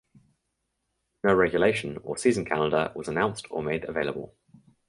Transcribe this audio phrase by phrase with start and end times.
[1.23, 4.33] No regulation or season calendar was announced or made available.